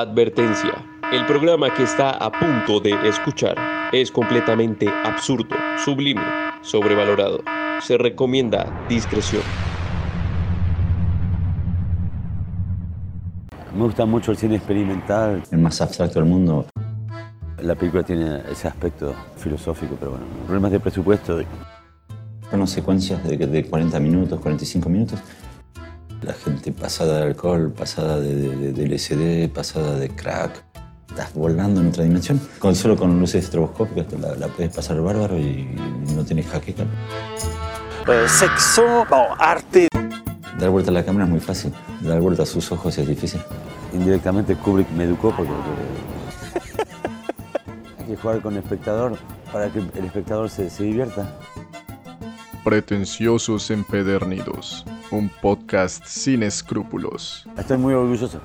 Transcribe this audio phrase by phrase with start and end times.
[0.00, 0.72] Advertencia.
[1.12, 3.56] El programa que está a punto de escuchar
[3.92, 6.22] es completamente absurdo, sublime,
[6.62, 7.40] sobrevalorado.
[7.80, 9.42] Se recomienda discreción.
[13.74, 15.42] Me gusta mucho el cine experimental.
[15.50, 16.66] El más abstracto del mundo.
[17.60, 21.40] La película tiene ese aspecto filosófico, pero bueno, problemas de presupuesto.
[22.48, 25.20] Fueron secuencias de, de 40 minutos, 45 minutos.
[26.22, 30.62] La gente pasada de alcohol, pasada de, de, de LSD, pasada de crack.
[31.08, 32.40] Estás volando en otra dimensión.
[32.60, 35.74] Con, solo con luces estroboscópicas la, la puedes pasar bárbaro y,
[36.14, 36.84] no tienes jaqueca.
[38.08, 39.88] Eh, sexo, no, arte.
[40.58, 41.72] Dar vuelta a la cámara es muy fácil.
[42.02, 43.40] Dar vuelta a sus ojos es difícil.
[43.92, 45.50] Indirectamente Kubrick me educó porque
[47.98, 49.18] hay que jugar con el espectador
[49.52, 51.28] para que el espectador se, se divierta.
[52.64, 57.44] Pretenciosos Empedernidos, un podcast sin escrúpulos.
[57.58, 58.40] Estoy muy orgulloso.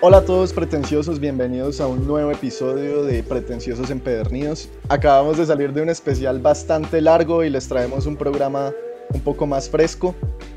[0.00, 4.70] Hola a todos pretenciosos, bienvenidos a un nuevo episodio de Pretenciosos Empedernidos.
[4.88, 8.72] Acabamos de salir de un especial bastante largo y les traemos un programa
[9.12, 10.14] un poco más fresco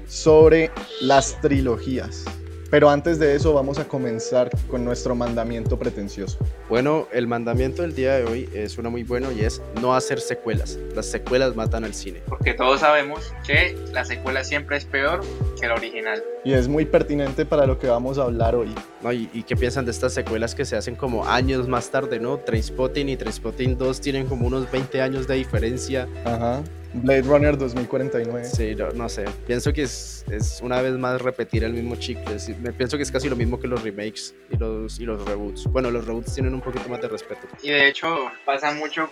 [0.10, 0.72] sobre
[1.02, 2.26] las trilogías.
[2.70, 6.38] Pero antes de eso vamos a comenzar con nuestro mandamiento pretencioso.
[6.70, 10.20] Bueno, el mandamiento del día de hoy es uno muy bueno y es no hacer
[10.20, 10.78] secuelas.
[10.96, 12.22] Las secuelas matan al cine.
[12.28, 15.22] Porque todos sabemos que la secuela siempre es peor
[15.60, 16.24] que la original.
[16.46, 18.74] Y es muy pertinente para lo que vamos a hablar hoy.
[19.02, 19.12] ¿No?
[19.12, 22.38] ¿Y, ¿Y, qué piensan de estas secuelas que se hacen como años más tarde, no?
[22.38, 26.08] Trainspotting y Trainspotting 2 tienen como unos 20 años de diferencia.
[26.24, 26.62] Ajá.
[26.94, 28.46] Blade Runner 2049.
[28.46, 29.26] Sí, no, no, sé.
[29.46, 32.36] Pienso que es, es, una vez más repetir el mismo chicle.
[32.36, 35.24] Es, me pienso que es casi lo mismo que los remakes y los, y los
[35.26, 35.66] reboots.
[35.66, 37.48] Bueno, los reboots tienen un poquito más de respeto.
[37.62, 39.10] Y de hecho pasa mucho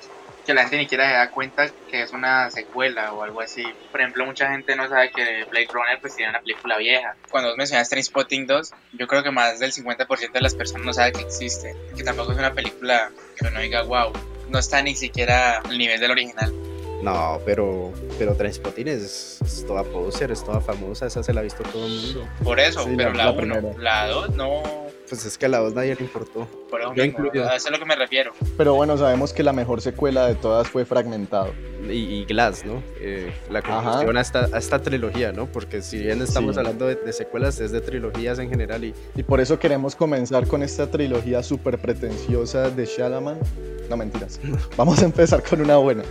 [0.48, 3.64] que la gente ni siquiera se da cuenta que es una secuela o algo así.
[3.92, 7.16] Por ejemplo, mucha gente no sabe que Blade Runner pues tiene una película vieja.
[7.30, 10.93] Cuando vos mencionas Trainspotting 2, yo creo que más del 50% de las personas no
[10.93, 11.76] sabe que existe.
[11.95, 14.14] Que tampoco es una película que uno diga, wow,
[14.49, 16.54] no está ni siquiera al nivel del original.
[17.02, 21.44] No, pero, pero Trainspotting es, es, toda poser, es toda famosa, esa se la ha
[21.44, 22.28] visto todo el mundo.
[22.44, 24.88] Por eso, sí, pero la 1, la 2 no...
[25.08, 26.48] Pues es que a la 2 nadie le importó.
[26.70, 28.34] Por eso, mismo, a eso es a lo que me refiero.
[28.58, 31.54] Pero bueno, sabemos que la mejor secuela de todas fue Fragmentado.
[31.88, 32.84] Y, y Glass, ¿no?
[33.00, 35.46] Eh, la conclusión a esta, a esta, trilogía, ¿no?
[35.46, 36.60] Porque si bien estamos sí.
[36.60, 38.84] hablando de, de, secuelas, es de trilogías en general.
[38.84, 38.94] Y...
[39.16, 43.40] y por eso queremos comenzar con esta trilogía súper pretenciosa de Shalaman.
[43.89, 44.39] No mentiras.
[44.77, 46.03] Vamos a empezar con una buena.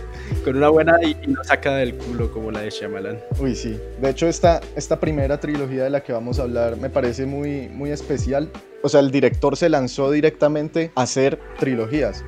[0.43, 3.19] Con una buena y, y nos saca del culo como la de Shyamalan.
[3.39, 3.79] Uy, sí.
[4.01, 7.69] De hecho, esta, esta primera trilogía de la que vamos a hablar me parece muy,
[7.69, 8.49] muy especial.
[8.83, 12.23] O sea, el director se lanzó directamente a hacer trilogías.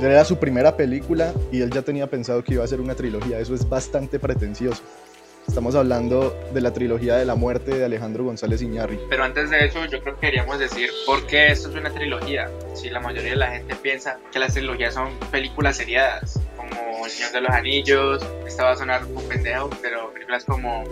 [0.00, 3.38] Era su primera película y él ya tenía pensado que iba a hacer una trilogía.
[3.38, 4.82] Eso es bastante pretencioso.
[5.46, 9.04] Estamos hablando de la trilogía de la muerte de Alejandro González Iñárritu.
[9.08, 12.50] Pero antes de eso, yo creo que queríamos decir por qué esto es una trilogía.
[12.74, 17.10] Si la mayoría de la gente piensa que las trilogías son películas seriadas, como El
[17.10, 20.84] Señor de los Anillos, esta va a sonar un pendejo, pero películas como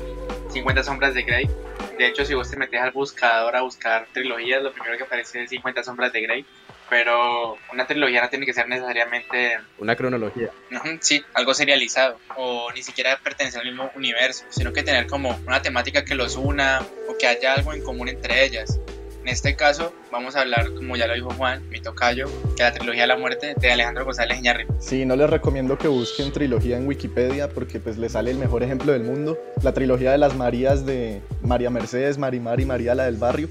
[0.51, 1.51] 50 Sombras de Grey.
[1.99, 5.43] De hecho, si vos te metes al buscador a buscar trilogías, lo primero que aparece
[5.43, 6.47] es 50 Sombras de Grey
[6.93, 10.51] pero una trilogía no tiene que ser necesariamente una cronología.
[10.69, 15.41] No, sí, algo serializado o ni siquiera pertenecer al mismo universo, sino que tener como
[15.47, 18.79] una temática que los una o que haya algo en común entre ellas.
[19.23, 22.27] En este caso, vamos a hablar, como ya lo dijo Juan, mi tocayo,
[22.59, 24.75] que la trilogía de la muerte de Alejandro González Iñárritu.
[24.79, 28.65] Sí, no les recomiendo que busquen trilogía en Wikipedia porque pues les sale el mejor
[28.65, 29.39] ejemplo del mundo.
[29.63, 33.49] La trilogía de las Marías de María Mercedes, Marimar y María la del barrio.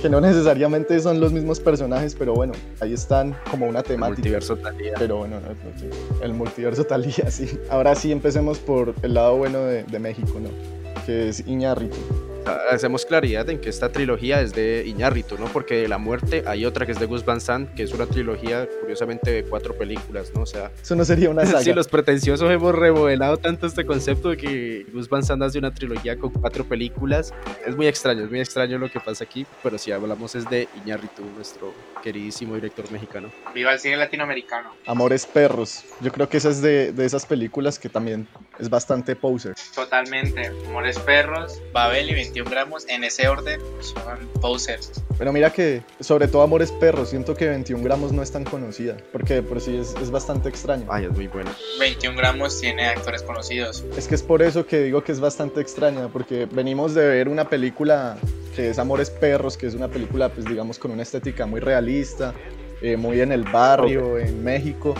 [0.00, 4.06] Que no necesariamente son los mismos personajes, pero bueno, ahí están como una temática.
[4.06, 4.94] El multiverso Talía.
[4.98, 7.58] Pero bueno, no, no, el multiverso Talía, sí.
[7.70, 10.50] Ahora sí empecemos por el lado bueno de, de México, ¿no?
[11.04, 11.96] Que es Iñárritu.
[12.70, 15.46] Hacemos claridad en que esta trilogía es de Iñárritu, ¿no?
[15.46, 18.06] Porque de la muerte hay otra que es de Gus Van Sant, que es una
[18.06, 20.42] trilogía, curiosamente, de cuatro películas, ¿no?
[20.42, 20.70] O sea...
[20.80, 21.60] Eso no sería una saga.
[21.62, 25.72] sí, los pretenciosos hemos remodelado tanto este concepto de que Gus Van Sant hace una
[25.72, 27.32] trilogía con cuatro películas.
[27.66, 30.68] Es muy extraño, es muy extraño lo que pasa aquí, pero si hablamos es de
[30.84, 31.72] Iñárritu, nuestro
[32.02, 33.30] queridísimo director mexicano.
[33.54, 34.70] Viva el cine latinoamericano.
[34.86, 35.84] Amores Perros.
[36.00, 38.28] Yo creo que esa es de, de esas películas que también
[38.58, 39.54] es bastante poser.
[39.74, 40.50] Totalmente.
[40.66, 44.92] Amores Perros, Babel y 21 gramos, en ese orden, son posers.
[45.16, 48.96] Pero mira que, sobre todo Amores Perros, siento que 21 gramos no es tan conocida,
[49.12, 50.86] porque por sí es, es bastante extraño.
[50.90, 51.54] Ay, es muy buena.
[51.78, 53.84] 21 gramos tiene actores conocidos.
[53.96, 57.28] Es que es por eso que digo que es bastante extraña, porque venimos de ver
[57.28, 58.16] una película
[58.54, 62.34] que es Amores Perros, que es una película, pues digamos, con una estética muy realista,
[62.82, 64.94] eh, muy en el barrio, en México.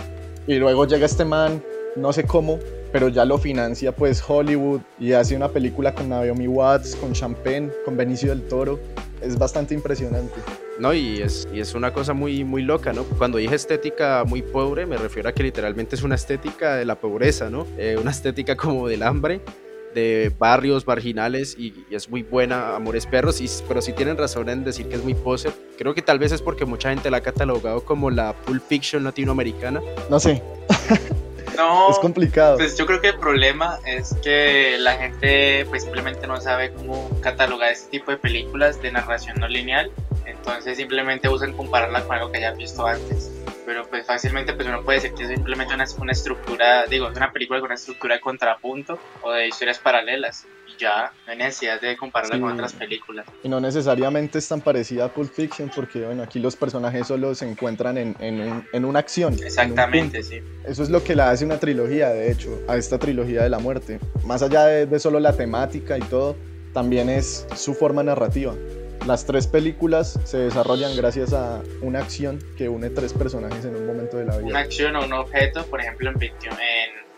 [0.47, 1.63] Y luego llega este man,
[1.95, 2.59] no sé cómo,
[2.91, 7.69] pero ya lo financia pues Hollywood y hace una película con Naomi Watts, con Champagne,
[7.85, 8.79] con Benicio del Toro.
[9.21, 10.35] Es bastante impresionante.
[10.79, 13.03] No, y es, y es una cosa muy, muy loca, ¿no?
[13.03, 16.95] Cuando dije estética muy pobre, me refiero a que literalmente es una estética de la
[16.95, 17.67] pobreza, ¿no?
[17.77, 19.41] Eh, una estética como del hambre,
[19.93, 24.47] de barrios marginales y, y, es muy buena, Amores Perros, y, pero sí tienen razón
[24.47, 25.51] en decir que es muy poser.
[25.77, 29.03] Creo que tal vez es porque mucha gente la ha catalogado como la Pulp Fiction
[29.03, 29.81] latinoamericana.
[30.09, 30.41] No sé.
[31.59, 32.57] No, es complicado.
[32.57, 37.09] Pues yo creo que el problema es que la gente pues simplemente no sabe cómo
[37.21, 39.91] catalogar este tipo de películas de narración no lineal,
[40.25, 43.28] entonces simplemente usan compararla con algo que hayan visto antes.
[43.69, 47.15] Pero pues fácilmente pues uno puede decir que es simplemente una, una estructura, digo, es
[47.15, 51.37] una película con una estructura de contrapunto o de historias paralelas y ya no hay
[51.37, 52.41] necesidad de compararla Sí.
[52.41, 53.27] con otras películas.
[53.43, 57.35] Y no necesariamente es tan parecida a Pulp Fiction porque bueno, aquí los personajes solo
[57.35, 59.33] se encuentran en, en, un- en una acción.
[59.33, 60.41] en un Exactamente, sí.
[60.65, 63.59] Eso es lo que la hace una trilogía, de hecho, a esta trilogía de la
[63.59, 63.99] muerte.
[64.25, 66.35] Más allá de, de solo la temática y todo,
[66.73, 68.55] también es su forma narrativa.
[69.07, 73.87] Las tres películas se desarrollan gracias a una acción que une tres personajes en un
[73.87, 74.59] momento de la Una vida.
[74.59, 76.55] acción o un objeto, por ejemplo en, 21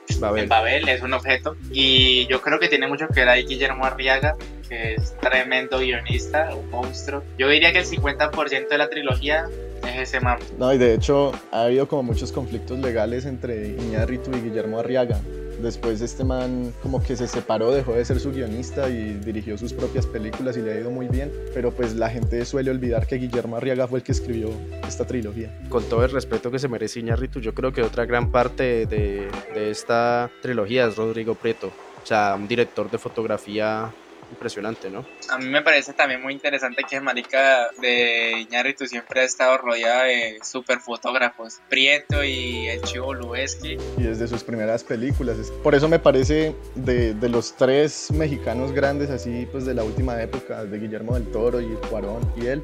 [0.10, 0.44] en Babel.
[0.44, 3.86] en Babel es un objeto y yo creo que tiene mucho que ver ahí Guillermo
[3.86, 4.36] Arriaga
[4.70, 7.24] que es tremendo guionista, un monstruo.
[7.38, 9.50] Yo diría que el 50% de la trilogía
[9.86, 10.40] es ese man.
[10.58, 15.20] No, y de hecho ha habido como muchos conflictos legales entre Iñárritu y Guillermo Arriaga.
[15.62, 19.74] Después este man como que se separó, dejó de ser su guionista y dirigió sus
[19.74, 21.32] propias películas y le ha ido muy bien.
[21.54, 24.50] Pero pues la gente suele olvidar que Guillermo Arriaga fue el que escribió
[24.88, 25.58] esta trilogía.
[25.70, 29.28] Con todo el respeto que se merece Iñárritu, yo creo que otra gran parte de,
[29.54, 31.72] de esta trilogía es Rodrigo Prieto.
[32.04, 33.92] O sea, un director de fotografía
[34.32, 35.06] impresionante, ¿no?
[35.30, 40.06] A mí me parece también muy interesante que Marica de Iñárritu siempre ha estado rodeada
[40.06, 41.62] de super fotógrafos.
[41.70, 43.78] Prieto y el Chivo Lubeski.
[43.98, 45.38] y desde sus primeras películas.
[45.64, 50.22] Por eso me parece de, de los tres mexicanos grandes, así pues de la última
[50.22, 52.64] época, de Guillermo del Toro y Cuarón y él,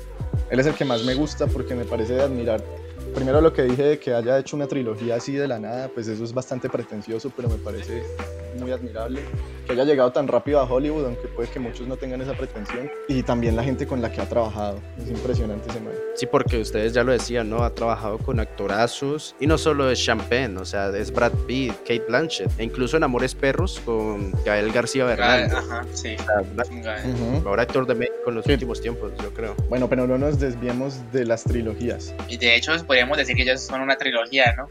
[0.49, 2.63] él es el que más me gusta porque me parece de admirar.
[3.13, 6.07] Primero lo que dije de que haya hecho una trilogía así de la nada, pues
[6.07, 8.03] eso es bastante pretencioso, pero me parece
[8.57, 9.21] muy admirable
[9.65, 12.89] que haya llegado tan rápido a Hollywood, aunque puede que muchos no tengan esa pretensión,
[13.09, 14.79] y también la gente con la que ha trabajado.
[14.97, 15.93] Es impresionante ese man.
[16.15, 17.63] Sí, porque ustedes ya lo decían, ¿no?
[17.63, 22.03] Ha trabajado con actorazos y no solo es Champagne, o sea, es Brad Pitt, Kate
[22.07, 25.49] Blanchett, e incluso en Amores Perros con Gael García Bernal.
[25.53, 26.09] Ajá, sí.
[26.09, 26.17] Eh.
[27.13, 27.31] Ujú.
[27.37, 28.53] Mejor actor de México en los Sí.
[28.53, 29.53] últimos tiempos, yo creo.
[29.69, 32.13] Bueno, pero no nos desviemos de las trilogías.
[32.29, 34.69] Y de hecho podríamos decir que ellos son una trilogía, ¿no?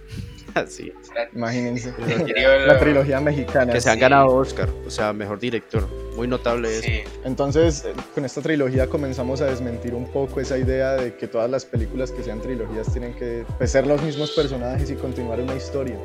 [0.67, 0.93] Sí.
[1.35, 1.93] Imagínense.
[1.99, 3.73] Yo- La trilogía mexicana.
[3.73, 4.00] Que se han sí.
[4.00, 5.87] ganado Oscar, o sea, mejor director.
[6.17, 6.82] Muy notable eso.
[6.87, 7.00] Sí.
[7.25, 11.50] Entonces, eh, con esta trilogía comenzamos a desmentir un poco esa idea de que todas
[11.50, 15.55] las películas que sean trilogías tienen que pues, ser los mismos personajes y continuar una
[15.55, 15.97] historia.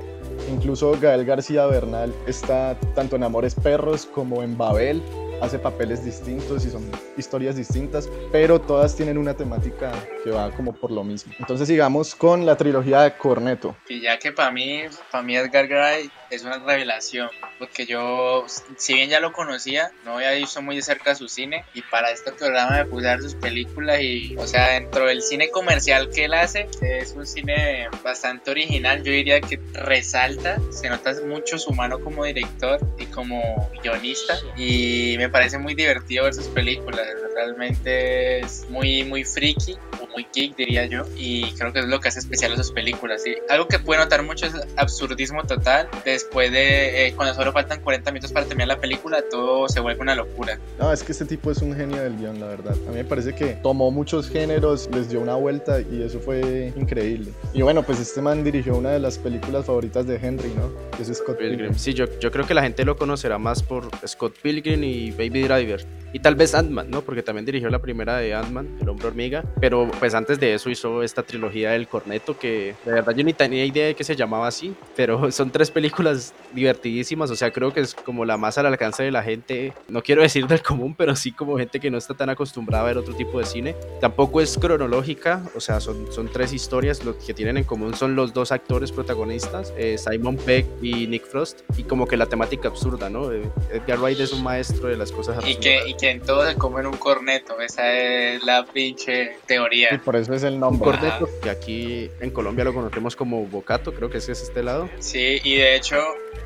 [0.52, 5.02] Incluso Gael García Bernal está tanto en Amores Perros como en Babel,
[5.42, 9.92] hace papeles distintos y son historias distintas, pero todas tienen una temática
[10.24, 11.34] que va como por lo mismo.
[11.40, 13.76] Entonces sigamos con la trilogía de Corneto.
[13.90, 17.30] Y ya que para mí, para mí Edgar Gray es una revelación,
[17.60, 18.46] porque yo,
[18.78, 22.12] si bien ya lo conocía, no había visto muy de cerca su cine, y para
[22.12, 26.10] este programa me puse a ver sus películas, y, o sea, dentro del cine comercial
[26.10, 31.60] que él hace, es un cine bastante original, yo diría que resalta, se nota mucho
[31.60, 37.06] su mano como director y como guionista, y me parece muy divertido ver sus películas,
[37.34, 42.00] realmente es muy, muy friki, o muy geek diría yo, y creo que es lo
[42.00, 43.24] que hace especial a sus películas.
[43.24, 43.36] ¿sí?
[43.50, 45.90] Algo que puede notar mucho es absurdismo total.
[46.06, 50.02] Después de eh, cuando solo faltan 40 minutos para terminar la película, todo se vuelve
[50.02, 50.60] una locura.
[50.80, 52.76] No, es que este tipo es un genio del guion, la verdad.
[52.88, 56.74] A mí me parece que tomó muchos géneros, les dio una vuelta y eso fue
[56.76, 57.32] increíble.
[57.54, 60.72] Y bueno, pues este man dirigió una de las películas favoritas de Henry, ¿no?
[60.96, 61.58] Que es Scott Pilgrim.
[61.58, 61.78] Pilgrim.
[61.78, 65.44] Sí, yo, yo creo que la gente lo conocerá más por Scott Pilgrim y Baby
[65.44, 65.86] Driver.
[66.14, 67.02] Y tal vez Ant-Man, ¿no?
[67.02, 69.44] Porque también dirigió la primera de Ant-Man, El Hombre Hormiga.
[69.60, 73.34] Pero pues antes de eso hizo esta trilogía del Corneto, que de verdad yo ni
[73.34, 74.74] tenía idea de que se llamaba así.
[74.96, 77.32] Pero son tres películas divertidísimas.
[77.32, 79.74] O sea, creo que es como la más al alcance de la gente.
[79.88, 82.88] No quiero decir del común, pero sí como gente que no está tan acostumbrada a
[82.88, 83.76] ver otro tipo de cine.
[84.00, 85.44] Tampoco es cronológica.
[85.56, 87.04] O sea, son, son tres historias.
[87.06, 91.26] Lo que tienen en común son los dos actores protagonistas, eh, Simon Peck y Nick
[91.26, 91.62] Frost.
[91.78, 93.32] Y como que la temática absurda, ¿no?
[93.32, 95.60] Eh, Edgar Wright es un maestro de las cosas Y absurdas.
[95.62, 97.62] que, y que en todo se comen un corneto.
[97.62, 100.02] Esa es la pinche Y teoría.
[100.04, 100.92] por eso es el Un nombre.
[100.92, 104.90] corneto que aquí en Colombia lo conocemos como bocato, creo que ese es este lado.
[105.00, 105.98] Sí, y de hecho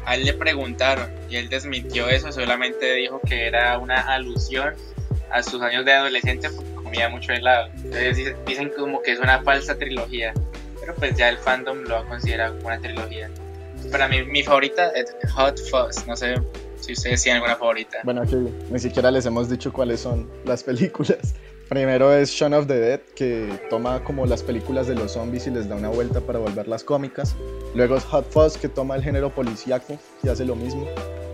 [0.06, 2.32] a él le preguntaron y él desmintió eso.
[2.32, 4.76] Solamente dijo que era una alusión
[5.32, 7.70] a sus años de adolescente porque comía mucho helado.
[7.78, 10.34] Entonces dice- dicen como que es una falsa trilogía.
[10.82, 13.32] pero pues ya el fandom lo ha considerado como una trilogía.
[13.92, 16.36] Para mí, mi favorita es Hot Fuzz, no sé
[16.86, 17.98] si ustedes tienen alguna favorita.
[18.04, 18.36] Bueno, aquí
[18.70, 21.34] ni siquiera les hemos dicho cuáles son las películas.
[21.70, 25.50] Primero es Shaun of the Dead, que toma como las películas de los zombies y
[25.50, 27.36] les da una vuelta para volverlas cómicas.
[27.74, 30.88] Luego es Hot Fuzz, que toma el género policíaco y hace lo mismo.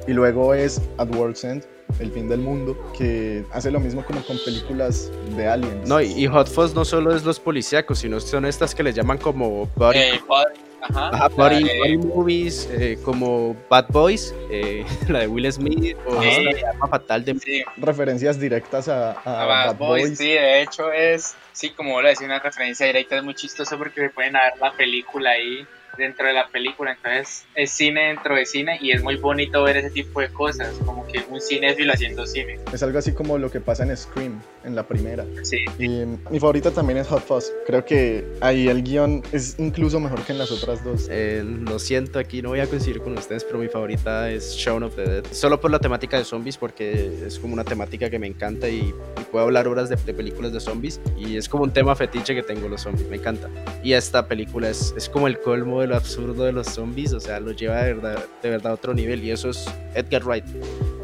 [0.08, 1.66] Y luego es At World's End,
[2.00, 5.88] el fin del mundo, que hace lo mismo como con películas de aliens.
[5.88, 8.96] No, y, y Hot Fuzz no solo es los policíacos, sino son estas que les
[8.96, 13.88] llaman como body, Eh, Body, ajá, ajá, la body- de- body movies, eh, como Bad
[13.90, 16.30] Boys, eh, la de Will Smith, o Ajá.
[16.30, 20.18] esta de Arma Fatal de sí, Referencias directas a, a a Bad Bad Boys, Boys.
[20.18, 24.02] sí, de hecho es, sí, como lo decía, una referencia directa, es muy chistoso porque
[24.02, 25.66] se pueden ver la película ahí
[25.98, 29.78] dentro de la película, entonces es cine dentro de cine y es muy bonito ver
[29.78, 33.52] ese tipo de cosas, como que un cinéfilo haciendo cine, Es algo así como lo
[33.52, 35.26] que pasa en Scream, en la primera.
[35.44, 35.58] sí.
[35.78, 35.90] Y
[36.30, 37.52] mi favorita también es Hot Fuzz.
[37.66, 41.08] Creo que ahí el guion es incluso mejor que en las otras dos.
[41.12, 44.84] Eh, lo siento, aquí no voy a coincidir con ustedes, pero mi favorita es Shaun
[44.84, 45.26] of the Dead.
[45.32, 48.80] Solo por la temática de zombies, porque es como una temática que me encanta y,
[48.80, 48.94] y
[49.32, 51.00] puedo hablar horas de, de películas de zombies.
[51.18, 53.50] Y es como un tema fetiche que tengo los zombies, me encanta.
[53.84, 57.20] Y esta película es, es como el colmo de lo absurdo de los zombies, o
[57.20, 59.24] sea, lo lleva de verdad, de verdad a otro nivel.
[59.24, 60.46] Y eso es Edgar Wright.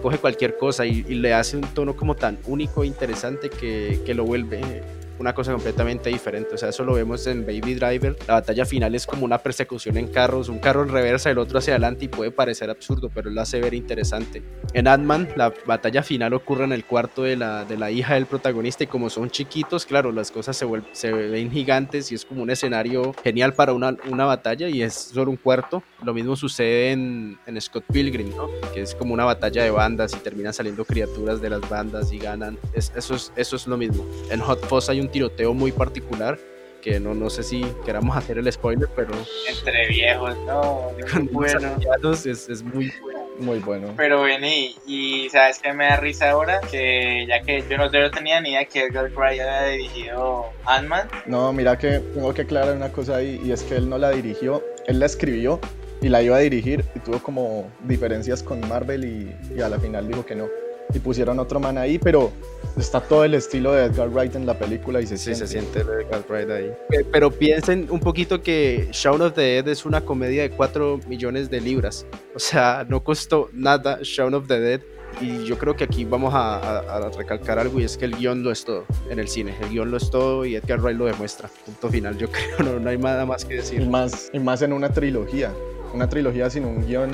[0.01, 4.01] Coge cualquier cosa y, y le hace un tono como tan único e interesante que,
[4.05, 4.83] que lo vuelve
[5.19, 6.55] una cosa completamente diferente.
[6.55, 8.15] O sea, eso lo vemos en Baby Driver.
[8.27, 11.59] La batalla final es como una persecución en carros, un carro en reversa, el otro
[11.59, 14.43] hacia adelante y puede parecer absurdo, pero lo hace ver interesante.
[14.73, 18.25] En Ant-Man, la batalla final ocurre en el cuarto de la, de la hija del
[18.25, 22.25] protagonista y como son chiquitos, claro, las cosas se, vuel- se ven gigantes y es
[22.25, 25.83] como un escenario genial para una, una batalla y es solo un cuarto.
[26.03, 28.47] Lo mismo sucede en, en Scott Pilgrim, ¿no?
[28.73, 32.19] que es como una batalla de bandas y terminan saliendo criaturas de las bandas y
[32.19, 32.57] ganan.
[32.73, 34.05] Es- eso, es, eso es lo mismo.
[34.29, 36.37] En Hot Fuzz hay un tiroteo muy particular
[36.81, 39.13] que no, no sé si queramos hacer el spoiler, pero
[39.49, 40.91] Entre viejos, no,
[41.31, 41.75] muy bueno.
[42.13, 43.17] es, es muy bueno.
[43.39, 43.93] Muy bueno.
[43.95, 47.99] Pero vení, y sabes que me da risa ahora, que ya que yo no, yo
[47.99, 52.43] no tenía ni idea que Edgar Wright había dirigido Ant-Man, No, mira que tengo que
[52.43, 55.59] aclarar una cosa ahí y es que él no la dirigió, él la escribió
[56.01, 59.79] y la iba a dirigir y tuvo como diferencias con Marvel y, y a la
[59.79, 60.47] final dijo que no.
[60.93, 62.31] Y pusieron otro man ahí, pero
[62.77, 65.47] está todo el estilo de Edgar Wright en la película y se Sí, siente.
[65.47, 66.71] se siente el Edgar Wright ahí.
[66.89, 70.99] Pe- Pero piensen un poquito que Shaun of the Dead es una comedia de 4
[71.07, 72.05] millones de libras.
[72.35, 74.81] O sea, no costó nada Shaun of the Dead.
[75.21, 78.15] Y yo creo que aquí vamos a, a- a recalcar algo y es que el
[78.15, 79.55] guion lo es todo en el cine.
[79.61, 81.49] El guion lo es todo y Edgar Wright lo demuestra.
[81.65, 82.59] Punto final, yo creo.
[82.73, 83.87] No, no hay nada más que Y decir.
[83.89, 85.53] más, y más en una trilogía.
[85.93, 87.09] Una trilogía sin un guion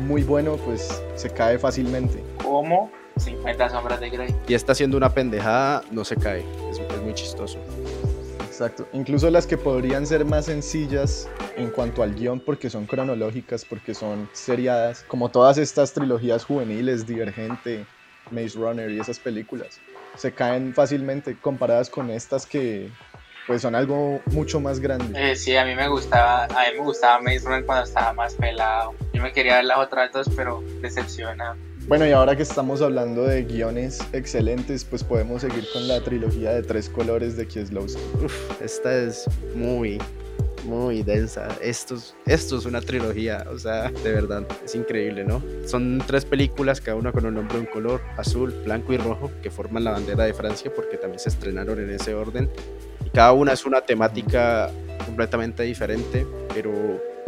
[0.00, 2.22] muy bueno, pues se cae fácilmente.
[2.42, 4.34] como 50 sombras de Grey.
[4.48, 6.44] Y está haciendo una pendejada, no se cae.
[6.70, 7.58] Es, es muy chistoso.
[8.54, 8.86] Exacto.
[8.92, 13.94] Incluso las que podrían ser más sencillas en cuanto al guion porque son cronológicas, porque
[13.94, 17.84] son seriadas, como todas estas trilogías juveniles, Divergente,
[18.30, 19.80] Maze Runner y esas películas,
[20.16, 22.90] se caen fácilmente comparadas con estas que
[23.46, 25.32] pues son algo mucho más grande.
[25.32, 28.34] Eh, sí, a mí me gustaba, a mí me gustaba Maze Runner cuando estaba más
[28.34, 28.94] pelado.
[29.12, 31.56] Yo me quería ver las otras dos, pero decepciona.
[31.86, 36.52] Bueno, y ahora que estamos hablando de guiones excelentes, pues podemos seguir con la trilogía
[36.52, 38.00] de tres colores de Kieslowski.
[38.24, 39.98] Uf, esta es muy,
[40.64, 41.46] muy densa.
[41.60, 45.42] Esto es, esto es una trilogía, o sea, de verdad, es increíble, ¿no?
[45.66, 49.50] Son tres películas, cada una con un nombre un color, azul, blanco y rojo, que
[49.50, 52.48] forman la bandera de Francia porque también se estrenaron en ese orden.
[53.04, 54.70] Y cada una es una temática
[55.04, 56.72] completamente diferente, pero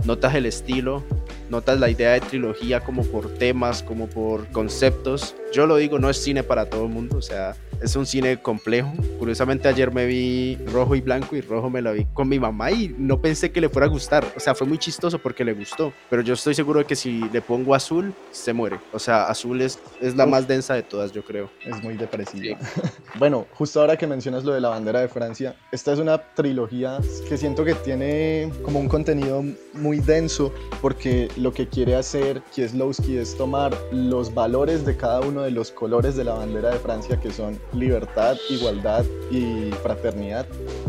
[0.05, 1.03] notas el estilo,
[1.51, 5.35] notas la idea de trilogía como por temas, como por conceptos.
[5.53, 8.41] Yo lo digo, no es cine para todo el mundo, o sea, es un cine
[8.41, 8.93] complejo.
[9.19, 12.71] Curiosamente ayer me vi rojo y blanco y rojo me la vi con mi mamá
[12.71, 14.25] y no pensé que le fuera a gustar.
[14.37, 15.93] O sea, fue muy chistoso porque le gustó.
[16.11, 18.79] Pero yo estoy seguro de que si le pongo azul, se muere.
[18.93, 21.51] O sea, azul es, es la más densa de todas, yo creo.
[21.65, 22.59] Es muy depresiva.
[23.19, 26.99] bueno, justo ahora que mencionas lo de la bandera de Francia, esta es una trilogía
[27.29, 33.19] que siento que tiene como un contenido muy denso porque lo que quiere hacer Kieslowski
[33.19, 37.19] es tomar los valores de cada uno de los colores de la bandera de Francia
[37.21, 40.47] que son libertad, igualdad y fraternidad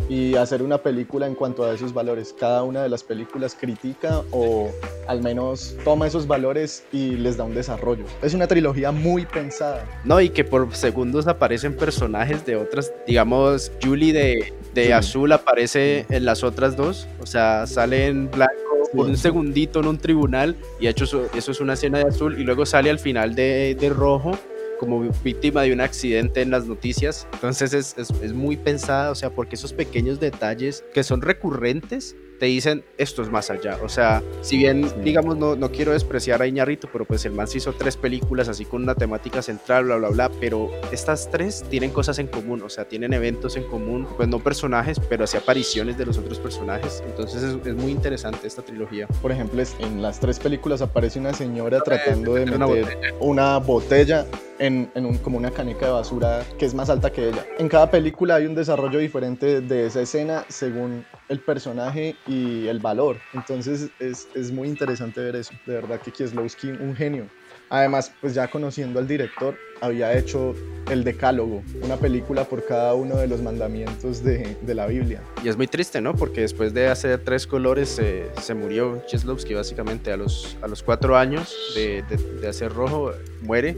[0.09, 2.33] y hacer una película en cuanto a esos valores.
[2.39, 4.69] Cada una de las películas critica o
[5.07, 8.05] al menos toma esos valores y les da un desarrollo.
[8.21, 9.85] Es una trilogía muy pensada.
[10.03, 14.91] No, y que por segundos aparecen personajes de otras, digamos, Julie de, de Sí.
[14.91, 18.53] azul aparece en las otras dos, o sea, sale en blanco
[18.93, 19.11] por Sí.
[19.11, 22.43] un segundito en un tribunal y hecho eso, eso es una escena de azul y
[22.43, 24.37] luego sale al final de, de rojo
[24.79, 27.27] como víctima de un accidente en las noticias.
[27.33, 32.15] Entonces es, es, es muy pensada, o sea, porque esos pequeños detalles que son recurrentes
[32.39, 33.77] te dicen esto es más allá.
[33.83, 37.47] O sea, si bien, digamos, no, no quiero despreciar a Iñarrito, pero pues el man
[37.47, 41.63] se hizo tres películas así con una temática central, bla, bla, bla, pero estas tres
[41.69, 45.37] tienen cosas en común, o sea, tienen eventos en común, pues no personajes, pero así
[45.37, 47.03] apariciones de los otros personajes.
[47.05, 49.07] Entonces es, es muy interesante esta trilogía.
[49.21, 53.57] Por ejemplo, en las tres películas aparece una señora tratando de meter una meter una
[53.57, 54.25] botella
[54.59, 57.45] en, en un, como una caneca de basura que es más alta que ella.
[57.57, 62.79] En cada película hay un desarrollo diferente de esa escena según el personaje y el
[62.79, 63.17] valor.
[63.33, 65.53] Entonces es, es muy interesante ver eso.
[65.65, 67.27] De verdad que Kieslowski, un genio.
[67.69, 70.55] Además, pues ya conociendo al director, había hecho
[70.89, 75.21] El Decálogo, una película por cada uno de los mandamientos de, de la Biblia.
[75.43, 76.15] Y es muy triste, ¿no?
[76.15, 80.81] Porque después de hacer tres colores eh, se murió Cheslovsky básicamente a los, a los
[80.81, 83.75] cuatro años de, de, de hacer rojo, muere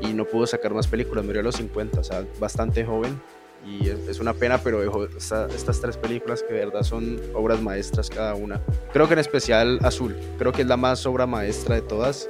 [0.00, 3.20] y no pudo sacar más películas, murió a los 50, o sea, bastante joven.
[3.66, 8.10] Y es, una pena, pero esta- estas tres películas que de verdad son obras maestras
[8.10, 8.60] cada una.
[8.92, 12.28] Creo que en especial Azul, creo que es la más obra maestra de todas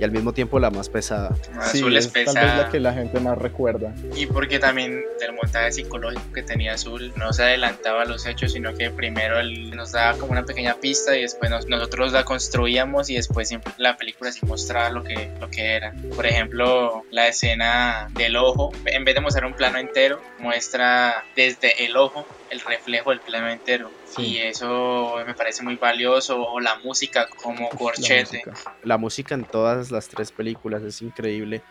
[0.00, 1.34] y al mismo tiempo la más pesada.
[1.58, 2.56] Azul es tal vez pesada.
[2.64, 3.92] la que la gente más recuerda.
[4.14, 8.52] Y porque también del montaje psicológico que tenía Azul no se adelantaba a los hechos,
[8.52, 12.24] sino que primero él nos daba como una pequeña pista y después nos- nosotros la
[12.24, 15.94] construíamos y después la película sí mostraba lo que, lo que era.
[16.14, 21.84] Por ejemplo, la escena del ojo, en vez de mostrar un plano entero, muestra desde
[21.84, 23.90] el ojo el reflejo del plano entero.
[24.06, 24.22] Sí.
[24.22, 26.40] Y eso me parece muy valioso.
[26.42, 28.42] O la música como La corchete.
[28.46, 28.74] música.
[28.82, 31.62] la música en todas las tres películas es increíble.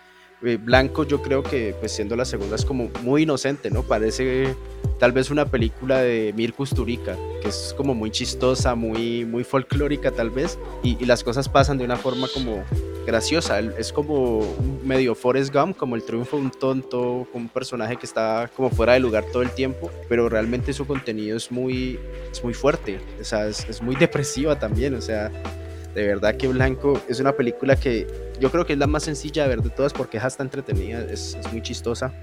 [0.44, 3.84] Eh, Blanco yo creo que pues siendo la segunda es como muy inocente, ¿no?
[3.84, 4.54] Parece
[5.00, 10.12] tal vez una película de Mirko Usturica, que es como muy chistosa, muy, muy folclórica
[10.12, 12.64] tal vez, y, y las cosas pasan de una forma como
[13.06, 13.60] graciosa.
[13.60, 14.42] Es como
[14.84, 18.94] medio Forrest Gump, como el triunfo de un tonto, un personaje que está como fuera
[18.94, 22.00] de lugar todo el tiempo, pero realmente su contenido es muy,
[22.32, 25.32] es muy fuerte, o sea, es, es muy depresiva también, o sea,
[25.96, 28.06] de verdad que Blanco es una película que
[28.40, 31.00] yo creo que es la más sencilla de ver de todas porque es hasta entretenida,
[31.10, 32.14] es, es muy chistosa,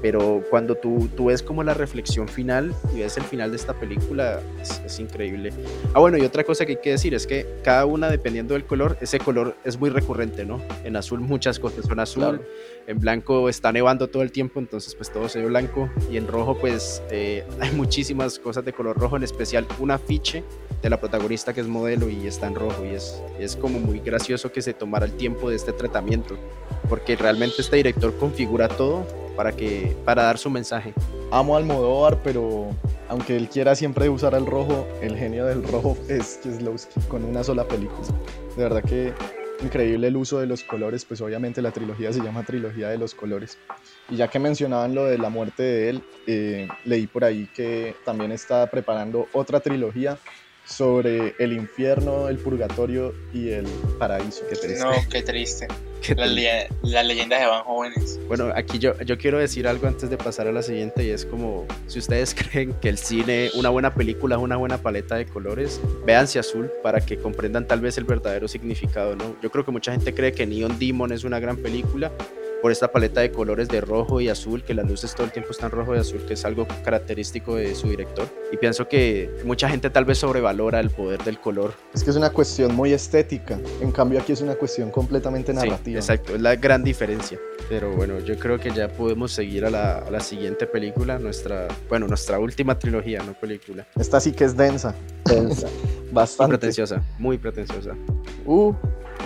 [0.00, 3.74] pero cuando tú, tú ves como la reflexión final y ves el final de esta
[3.74, 5.52] película, es, es increíble.
[5.92, 8.64] Ah, bueno, y otra cosa que hay que decir es que cada una, dependiendo del
[8.64, 10.62] color, ese color es muy recurrente, ¿no?
[10.82, 12.42] En azul muchas cosas son azul, Claro.
[12.86, 16.26] en blanco está nevando todo el tiempo, entonces pues todo se ve blanco, y en
[16.26, 20.42] rojo pues eh, hay muchísimas cosas de color rojo, en especial un afiche
[20.82, 24.00] de la protagonista que es modelo y está en rojo y es, es como muy
[24.00, 26.38] gracioso que se tomara el tiempo de este tratamiento
[26.88, 29.04] porque realmente este director configura todo
[29.36, 30.92] para que para dar su mensaje
[31.32, 32.74] Amo al Almodóvar, pero
[33.08, 37.44] aunque él quiera siempre usar el rojo, el genio del rojo es Kieslowski con una
[37.44, 38.08] sola película.
[38.56, 39.14] De verdad que
[39.62, 43.14] increíble el uso de los colores, pues obviamente la trilogía se llama Trilogía de los
[43.14, 43.58] Colores.
[44.08, 47.94] Y ya que mencionaban lo de la muerte de él, eh, leí por ahí que
[48.04, 50.18] también está preparando otra trilogía
[50.70, 53.66] sobre el infierno, el purgatorio y el
[53.98, 54.42] paraíso.
[54.48, 54.78] Qué triste.
[54.84, 55.66] No, qué triste.
[56.00, 56.68] Qué Las triste.
[56.82, 58.18] le- las leyendas se van jóvenes.
[58.26, 61.26] Bueno, aquí yo, yo quiero decir algo antes de pasar a la siguiente y es
[61.26, 65.26] como, si ustedes creen que el cine, una buena película es una buena paleta de
[65.26, 69.36] colores, véanse azul para que comprendan tal vez el verdadero significado, ¿no?
[69.42, 72.10] Yo creo que mucha gente cree que Neon Demon es una gran película
[72.62, 75.50] por esta paleta de colores de rojo y azul, que las luces todo el tiempo
[75.52, 78.26] están rojo y azul, que es algo característico de su director.
[78.52, 81.72] Y pienso que mucha gente tal vez sobrevalora el poder del color.
[81.94, 85.58] Es que es una cuestión muy estética, en cambio aquí es una cuestión completamente Sí,
[85.58, 85.98] narrativa.
[85.98, 87.38] exacto, es la gran diferencia.
[87.68, 91.68] Pero bueno, yo creo que ya podemos seguir a la, a la siguiente película, nuestra,
[91.88, 93.86] bueno, nuestra última trilogía, no película.
[93.96, 94.94] Esta sí que es densa.
[95.30, 95.54] Muy
[96.12, 96.58] Bastante.
[96.58, 97.94] pretenciosa, muy pretenciosa.
[98.44, 98.72] Uh,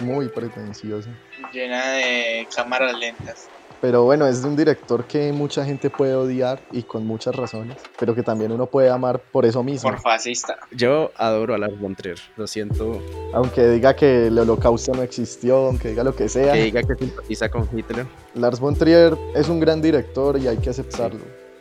[0.03, 1.09] muy pretenciosa.
[1.53, 3.49] Llena de cámaras lentas.
[3.85, 7.77] Pero bueno, es de un director que mucha gente puede odiar y con muchas razones,
[7.99, 9.91] pero que también uno puede amar por eso mismo.
[9.91, 10.57] Por fascista.
[10.71, 13.03] Yo adoro a Lars von Trier, lo siento
[13.35, 16.95] Aunque diga que el holocausto no existió, aunque diga lo que sea, que diga que
[16.95, 21.21] simpatiza con Hitler, Lars von Trier es un gran director y hay que aceptarlo.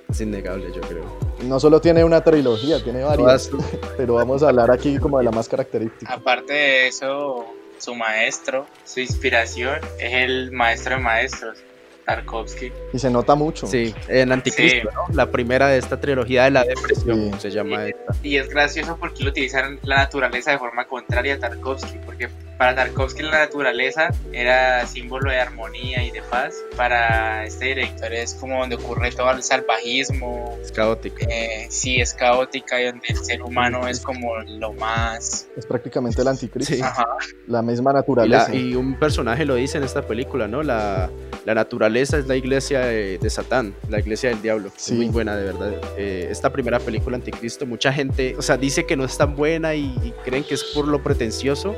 [0.09, 1.03] es innegable, yo creo.
[1.43, 3.51] No solo tiene una trilogía, tiene varias,
[3.97, 6.13] pero vamos a hablar aquí como de la más característica.
[6.13, 7.45] Aparte de eso,
[7.83, 11.59] su maestro, su inspiración, es el maestro de maestros,
[12.05, 12.71] Tarkovsky.
[12.93, 13.67] Y se nota mucho.
[13.67, 15.13] Sí, en Anticristo, ¿no?
[15.15, 17.39] La primera de esta trilogía de la depresión Sí.
[17.39, 18.15] se llama esta.
[18.23, 22.75] Y es gracioso porque lo utilizan la naturaleza de forma contraria a Tarkovsky, porque para
[22.75, 26.53] Tarkovsky la naturaleza era símbolo de armonía y de paz.
[26.77, 30.57] Para este director es como donde ocurre todo el salvajismo.
[30.61, 31.17] Es caótico.
[31.29, 35.47] Eh, sí, es caótica y donde el ser humano es como lo más...
[35.57, 36.73] Es prácticamente el anticristo.
[36.75, 36.81] Sí.
[36.81, 37.05] Ajá.
[37.47, 38.53] La misma Y, la- naturaleza.
[38.55, 40.63] y un personaje lo dice en esta película, ¿no?
[40.63, 41.09] La,
[41.45, 44.71] la naturaleza es la iglesia de, de Satán, la iglesia del diablo.
[44.75, 44.93] Sí.
[44.93, 45.73] Es muy buena, de verdad.
[45.97, 49.75] Eh, esta primera película, Anticristo, mucha gente, o sea, dice que no es tan buena
[49.75, 51.75] y, y creen que es por lo pretencioso.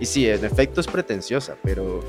[0.00, 2.04] Y sí, en efecto es pretenciosa, pero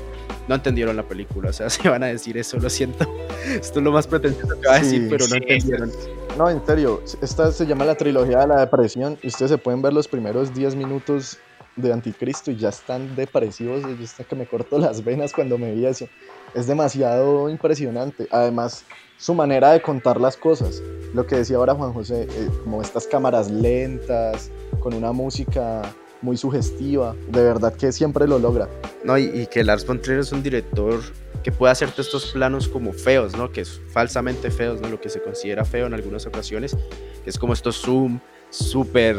[0.48, 1.50] no entendieron la película.
[1.50, 3.06] O sea, se van a decir eso, lo siento.
[3.46, 5.92] Esto es lo más pretencioso que va a Sí, decir, pero no sí, entendieron.
[6.36, 9.82] No, en serio, esta se llama la trilogía de la depresión y ustedes se pueden
[9.82, 11.38] ver los primeros 10 minutos
[11.76, 15.72] de Anticristo y ya están depresivos, yo hasta que me corto las venas cuando me
[15.72, 16.08] vi eso.
[16.54, 18.26] Es demasiado impresionante.
[18.30, 18.84] Además,
[19.18, 20.82] su manera de contar las cosas,
[21.14, 25.82] lo que decía ahora Juan José, eh, como estas cámaras lentas, con una música
[26.22, 28.68] muy sugestiva, de verdad que siempre lo logra.
[29.04, 31.00] No, y, que Lars von es un director
[31.42, 33.50] que puede hacerte estos planos como feos, ¿no?
[33.50, 34.88] Que es falsamente feos, ¿no?
[34.88, 36.76] Lo que se considera feo en algunas ocasiones,
[37.24, 39.16] que es como estos zoom súper,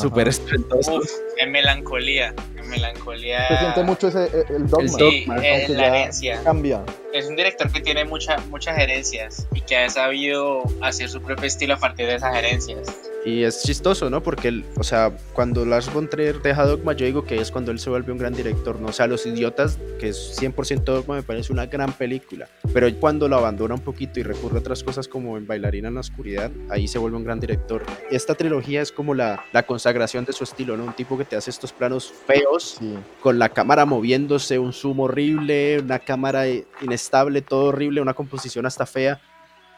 [0.00, 1.04] súper estruendosos.
[1.04, 2.34] Uf, en melancolía.
[2.56, 3.48] En melancolía.
[3.48, 6.40] Se siente mucho ese, eh, el dogma, Sí, dogma, aunque la herencia.
[6.42, 6.82] cambia.
[7.12, 11.46] Es un director que tiene mucha, muchas herencias y que ha sabido hacer su propio
[11.46, 12.88] estilo a partir de esas herencias.
[13.26, 14.22] Y es chistoso, ¿no?
[14.22, 17.70] Porque, él, o sea, cuando Lars von Trier deja Dogma, yo digo que es cuando
[17.70, 18.88] él se vuelve un gran director, ¿no?
[18.88, 22.48] O sea, Los Idiotas, que es 100% Dogma, me parece una gran película.
[22.74, 25.94] Pero cuando lo abandona un poquito y recurre a otras cosas como en Bailarina en
[25.94, 27.82] la Oscuridad, ahí se vuelve un gran director.
[28.10, 30.84] Esta trilogía es como la, la consagración de su estilo, ¿no?
[30.84, 32.94] Un tipo que te hace estos planos feos, Sí.
[33.22, 36.44] con la cámara moviéndose, un zoom horrible, una cámara
[36.82, 39.20] inestable, todo horrible, una composición hasta fea,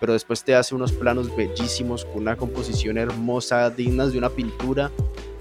[0.00, 4.90] pero después te hace unos planos bellísimos con una composición hermosa, dignas de una pintura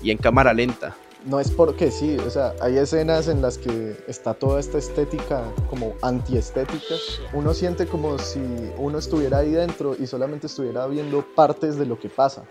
[0.01, 0.95] y en cámara lenta.
[1.25, 5.43] No es porque sí, o sea, hay escenas en las que está toda esta estética
[5.71, 6.95] como antiestética.
[7.33, 8.39] Uno siente como si
[8.77, 12.43] uno estuviera ahí dentro y solamente estuviera viendo partes de lo que pasa,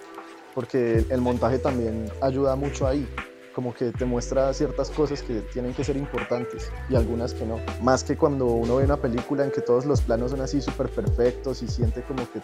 [0.56, 3.06] porque el montaje también ayuda mucho ahí,
[3.54, 7.60] como que te muestra ciertas cosas que tienen que ser importantes y algunas que no.
[7.82, 10.88] Más que cuando uno ve una película en que todos los planos son así súper
[10.88, 12.40] perfectos y siente como que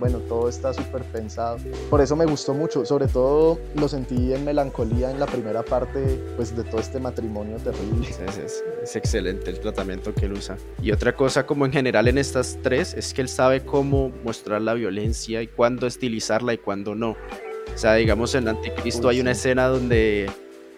[0.00, 1.58] bueno, todo está súper pensado.
[1.90, 6.18] Por eso me gustó mucho, sobre todo lo sentí en melancolía en la primera parte,
[6.36, 8.08] pues de todo este matrimonio terrible.
[8.08, 10.56] Es, es- es excelente el tratamiento que él usa.
[10.82, 14.62] Y otra cosa como en general en estas tres es que él sabe cómo mostrar
[14.62, 17.10] la violencia y cuándo estilizarla y cuándo no.
[17.10, 19.40] O sea, digamos en Anticristo Uy, hay una sí.
[19.40, 20.30] escena donde,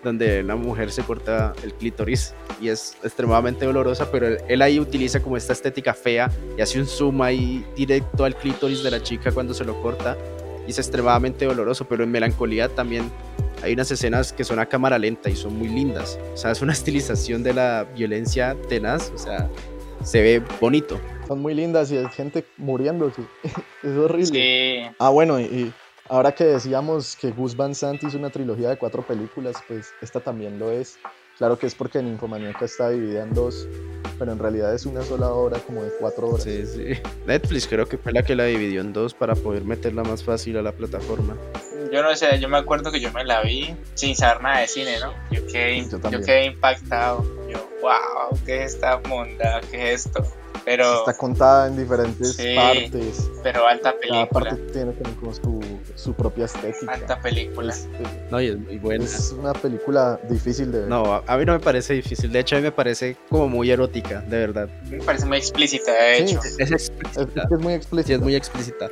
[0.06, 4.78] donde la mujer se corta el clítoris y es extremadamente dolorosa, pero él, él ahí
[4.80, 9.02] utiliza como esta estética fea y hace un zoom ahí directo al clítoris de la
[9.02, 10.16] chica cuando se lo corta
[10.66, 13.10] y es extremadamente doloroso, pero en Melancolía también
[13.62, 16.18] hay unas escenas que son a cámara lenta y son muy lindas.
[16.34, 19.48] O sea, es una estilización de la violencia tenaz, o sea,
[20.02, 21.00] se ve bonito.
[21.26, 23.22] Son muy lindas y hay gente muriéndose.
[23.82, 24.26] es horrible.
[24.26, 25.72] Sí, Ah, bueno, y, y
[26.08, 30.20] ahora que decíamos que Gus Van Sant hizo una trilogía de cuatro películas, pues esta
[30.20, 30.98] también lo es.
[31.38, 33.68] Claro que es porque Ninfomaníaca está dividida en dos,
[34.18, 36.44] pero en realidad es una sola obra como de cuatro horas.
[36.44, 36.94] Sí, sí.
[37.26, 40.56] Netflix creo que fue la que la dividió en dos para poder meterla más fácil
[40.56, 41.36] a la plataforma.
[41.92, 44.68] yo no sé, yo me acuerdo que yo me la vi sin saber nada de
[44.68, 45.12] cine, ¿no?
[45.30, 47.22] Yo quedé, Yo quedé impactado.
[47.50, 49.60] Yo, wow, ¿qué es esta monda?
[49.70, 50.24] ¿Qué es esto?
[50.66, 52.54] Pero, Está contada en diferentes Sí.
[52.56, 53.30] partes.
[53.44, 54.26] pero alta Cada película.
[54.28, 56.92] parte tiene como, como su, su propia estética.
[56.92, 57.72] Alta película.
[57.72, 57.88] Es,
[58.32, 59.04] No, y es muy buena.
[59.04, 60.88] es una película difícil de ver.
[60.88, 62.32] No, a, a mí no me parece difícil.
[62.32, 64.68] De hecho, a mí me parece como muy erótica, de verdad.
[64.90, 66.40] Me parece muy explícita, de Sí, hecho.
[66.40, 67.22] Es Es, explícita.
[67.22, 68.14] es es muy Sí, explícita.
[68.16, 68.90] es muy explícita.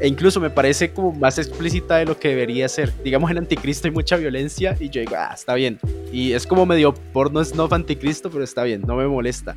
[0.00, 2.92] E incluso me parece como más explícita de lo que debería ser.
[3.02, 5.80] Digamos, en Anticristo hay mucha violencia y yo digo, ah, está bien.
[6.12, 9.54] Y es como medio porno snuff Anticristo, pero está bien, no me molesta.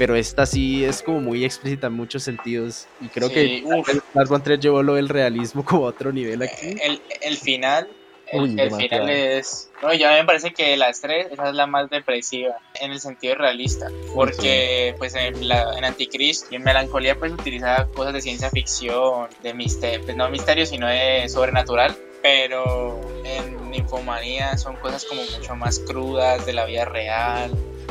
[0.00, 2.86] Pero esta sí es como muy explícita en muchos sentidos.
[3.02, 4.00] Y creo Sí, que.
[4.14, 6.74] Lars von Trier llevó lo del realismo como a otro nivel aquí.
[6.82, 7.86] El, el final,
[8.32, 8.88] el, Uy, el demasiado.
[9.04, 9.70] final es...
[9.82, 12.98] No, ya me parece que de las tres, esa es la más depresiva, en el
[13.00, 13.88] sentido realista.
[14.14, 19.28] Porque, pues, en, la, en Anticristo y en Melancolía, pues, utiliza cosas de ciencia ficción,
[19.42, 21.94] de misterio, pues, no misterio, sino de sobrenatural.
[22.22, 27.50] Pero en Infomanía son cosas como mucho más crudas de la vida real,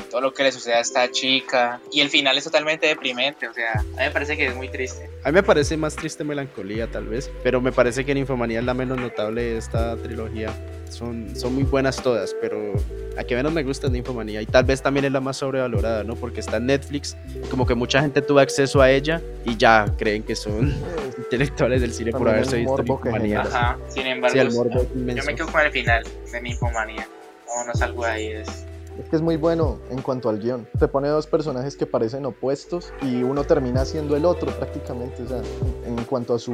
[0.10, 1.80] todo lo que le sucede a esta chica.
[1.92, 4.70] Y el final es totalmente deprimente, o sea, a mí me parece que es muy
[4.70, 5.10] triste.
[5.24, 7.30] A mí me parece más triste Melancolía, tal vez.
[7.44, 10.54] Pero me parece que Ninfomanía es la menos notable de esta trilogía.
[10.90, 12.74] Son, son muy buenas todas, pero
[13.16, 14.42] la que menos me gusta es Ninfomanía.
[14.42, 16.16] Y tal vez también es la más sobrevalorada, ¿no?
[16.16, 17.16] Porque está en Netflix.
[17.52, 20.74] Como que mucha gente tuvo acceso a ella y ya creen que son
[21.18, 23.42] intelectuales del cine por haberse visto Ninfomanía.
[23.42, 27.08] Ajá, sin embargo, Sí, el morbo es yo me quedo con el final de Ninfomanía.
[27.48, 28.28] No, no salgo de ahí.
[28.28, 28.66] Es...
[29.00, 30.68] Es que es muy bueno en cuanto al guion.
[30.78, 35.28] Te pone dos personajes que parecen opuestos y uno termina siendo el otro prácticamente, o
[35.28, 35.42] sea,
[35.86, 36.54] en, cuanto a su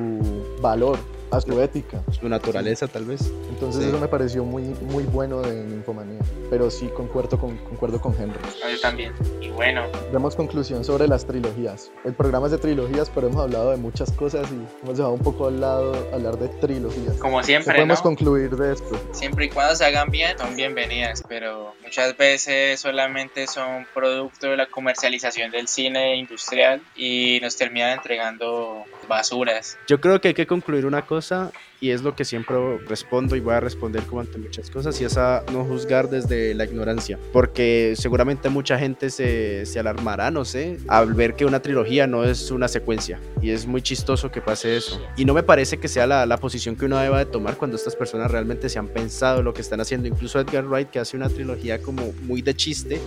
[0.62, 0.97] valor,
[1.31, 2.01] a su ética.
[2.19, 3.21] Su naturaleza, tal vez.
[3.49, 3.89] Entonces Sí.
[3.89, 6.19] eso me pareció muy, muy bueno de Ninfomanía.
[6.49, 8.39] Pero sí concuerdo con, concuerdo con Henry.
[8.63, 9.13] No, yo también.
[9.41, 11.91] Y bueno, Damos conclusión sobre las trilogías.
[12.03, 15.19] El programa es de trilogías, pero hemos hablado de muchas cosas y hemos dejado un
[15.21, 17.15] poco al lado hablar de trilogías.
[17.17, 18.03] como ¿Qué siempre, podemos ¿no?
[18.03, 18.99] concluir de esto?
[19.11, 24.57] Siempre y cuando se hagan bien, son bienvenidas, pero muchas veces solamente son producto de
[24.57, 29.77] la comercialización del cine industrial y nos terminan entregando basuras.
[29.88, 31.49] Yo creo que hay que concluir una cosa cosa
[31.81, 35.05] y es lo que siempre respondo y voy a responder como ante muchas cosas y
[35.05, 40.45] es a no juzgar desde la ignorancia porque seguramente mucha gente se, se alarmará, no
[40.45, 44.41] sé, al ver que una trilogía no es una secuencia y es muy chistoso que
[44.41, 45.01] pase eso.
[45.17, 47.77] Y no me parece que sea la, la posición que uno deba de tomar cuando
[47.77, 51.17] estas personas realmente se han pensado lo que están haciendo, incluso Edgar Wright que hace
[51.17, 52.99] una trilogía como muy de chiste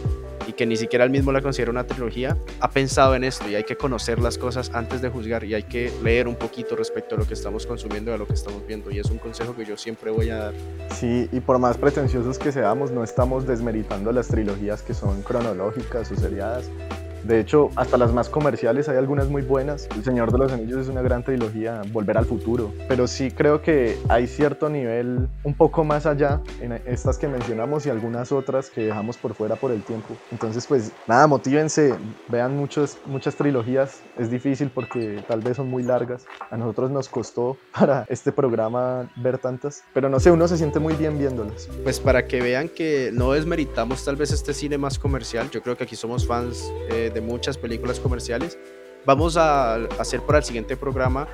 [0.49, 3.55] y que ni siquiera él mismo la considera una trilogía, ha pensado en esto y
[3.55, 7.15] hay que conocer las cosas antes de juzgar y hay que leer un poquito respecto
[7.15, 9.55] a lo que estamos consumiendo y a lo que estamos viendo y es un consejo
[9.55, 10.55] que yo siempre voy a dar.
[10.95, 16.11] Sí, y por más pretenciosos que seamos, no estamos desmeritando las trilogías que son cronológicas
[16.11, 16.71] o seriadas.
[17.29, 19.87] De hecho, hasta las más comerciales hay algunas muy buenas.
[19.95, 22.73] El Señor de los Anillos es una gran trilogía, Volver al Futuro.
[22.89, 27.85] Pero sí creo que hay cierto nivel un poco más allá en estas que mencionamos
[27.85, 30.17] y algunas otras que dejamos por fuera por el tiempo.
[30.33, 31.95] Entonces, pues nada, motívense,
[32.29, 34.01] vean muchos, muchas trilogías.
[34.17, 36.25] Es difícil porque tal vez son muy largas.
[36.51, 39.85] A nosotros nos costó para este programa ver tantas.
[39.93, 41.69] Pero no sé, uno se siente muy bien viéndolas.
[41.83, 45.77] Pues para que vean que no desmeritamos tal vez este cine más comercial, yo creo
[45.77, 48.59] que aquí somos fans eh, de muchas películas comerciales.
[49.07, 51.29] Vamos a hacer para el siguiente programa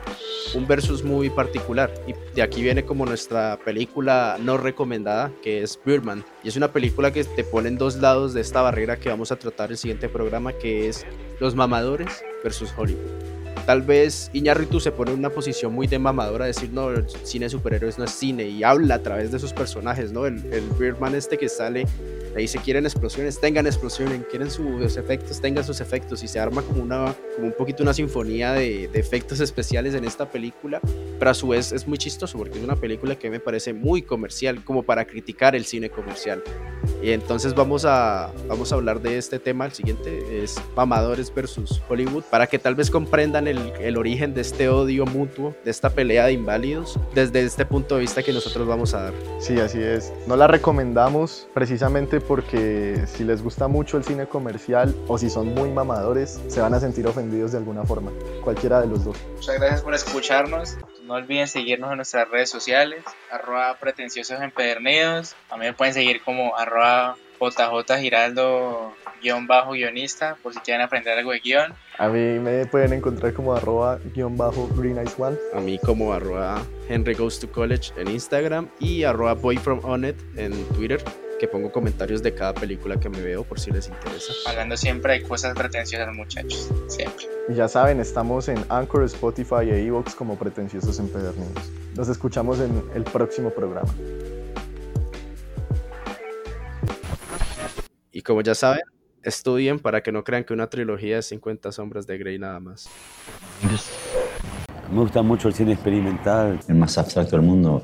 [0.54, 5.80] un versus muy particular y de aquí viene como nuestra película no recomendada que es
[5.84, 9.08] Birdman y es una película que te pone en dos lados de esta barrera que
[9.08, 11.04] vamos a tratar el siguiente programa que es
[11.40, 13.33] los mamadores versus Hollywood.
[13.66, 17.46] Tal vez Iñárritu se pone en una posición muy de mamadora, decir, no, el cine
[17.46, 20.26] de superhéroes no es cine, y habla a través de sus personajes, ¿no?
[20.26, 21.86] El, el Birdman este que sale,
[22.34, 26.60] le dice, quieren explosiones, tengan explosiones, quieren sus efectos, tengan sus efectos, y se arma
[26.60, 30.80] como, una, como un poquito una sinfonía de, de efectos especiales en esta película,
[31.18, 34.02] pero a su vez es muy chistoso, porque es una película que me parece muy
[34.02, 36.42] comercial, como para criticar el cine comercial.
[37.02, 41.80] Y entonces vamos a, vamos a hablar de este tema, el siguiente es mamadores versus
[41.88, 45.90] Hollywood, para que tal vez comprendan el, el, origen de este odio mutuo, de esta
[45.90, 49.14] pelea de inválidos, desde este punto de vista que nosotros vamos a dar.
[49.38, 50.12] Sí, así es.
[50.26, 55.54] No la recomendamos precisamente porque si les gusta mucho el cine comercial o si son
[55.54, 58.10] muy mamadores, se van a sentir ofendidos de alguna forma,
[58.42, 59.16] cualquiera de los dos.
[59.34, 60.76] Muchas gracias por escucharnos.
[61.04, 65.34] No olviden seguirnos en nuestras redes sociales, arroba pretenciosos empedernidos.
[65.48, 71.32] También pueden seguir como arroba JJ Giraldo guion bajo guionista por si quieren aprender algo
[71.32, 71.72] de guion.
[71.98, 75.36] A mí me pueden encontrar como arroba guion bajo Green Eyes One.
[75.54, 80.16] A mí como arroba Henry Goes to College en Instagram y arroba Boy from Onet
[80.36, 81.02] en Twitter
[81.38, 84.32] que pongo comentarios de cada película que me veo por si les interesa.
[84.46, 87.26] Hablando siempre de cosas pretenciosas muchachos, siempre.
[87.48, 91.72] Y ya saben, estamos en Anchor, Spotify e Evox como pretenciosos empedernidos.
[91.96, 93.92] Nos escuchamos en el próximo programa.
[98.14, 98.82] Y como ya saben,
[99.24, 102.88] estudien para que no crean que una trilogía es 50 sombras de Grey nada más.
[104.88, 106.60] Me gusta mucho el cine experimental.
[106.68, 107.82] El más abstracto del mundo.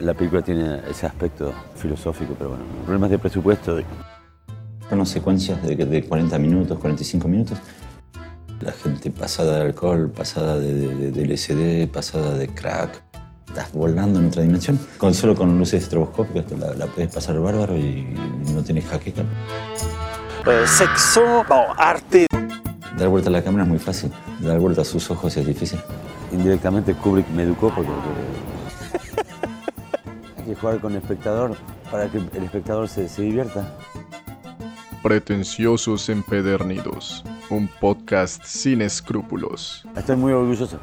[0.00, 3.78] La película tiene ese aspecto filosófico, pero bueno, problemas de presupuesto.
[4.88, 7.58] Son secuencias de, de 40 minutos, 45 minutos.
[8.62, 13.05] La gente pasada de alcohol, pasada de, de, de LSD, pasada de crack.
[13.56, 14.78] Estás volando en otra dimensión.
[14.98, 18.14] Con, solo con luces estroboscópicas la, la puedes pasar bárbaro y,
[18.52, 19.22] no tienes jaqueca.
[19.22, 22.26] Eh, sexo, bon, arte.
[22.98, 24.12] Dar vuelta a la cámara es muy fácil.
[24.40, 25.80] Dar vuelta a sus ojos es difícil.
[26.32, 27.90] Indirectamente Kubrick me educó porque
[30.36, 31.56] hay que jugar con el espectador
[31.90, 33.74] para que el espectador se, se divierta.
[35.02, 39.86] Pretenciosos Empedernidos, un podcast sin escrúpulos.
[39.96, 40.78] Estoy muy orgulloso.